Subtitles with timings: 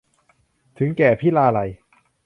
[0.77, 1.69] ถึงแก่พิราลัย